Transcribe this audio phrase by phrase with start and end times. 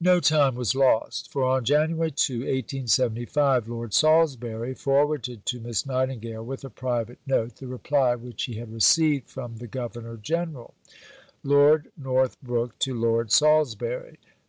[0.00, 6.44] No time was lost, for on January 2, 1875, Lord Salisbury forwarded to Miss Nightingale,
[6.44, 10.72] with a private note, the reply which he had received from the Governor General:
[11.44, 14.20] (_Lord Northbrook to Lord Salisbury.